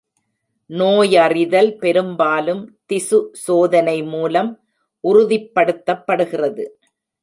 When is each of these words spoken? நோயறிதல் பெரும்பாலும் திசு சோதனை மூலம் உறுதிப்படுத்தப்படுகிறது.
நோயறிதல் 0.69 1.69
பெரும்பாலும் 1.77 2.63
திசு 2.85 3.19
சோதனை 3.45 3.97
மூலம் 4.03 4.51
உறுதிப்படுத்தப்படுகிறது. 5.03 6.65